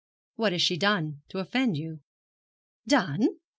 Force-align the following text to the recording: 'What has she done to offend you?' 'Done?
'What 0.35 0.51
has 0.51 0.63
she 0.63 0.77
done 0.77 1.21
to 1.29 1.37
offend 1.37 1.77
you?' 1.77 1.99
'Done? 2.87 3.27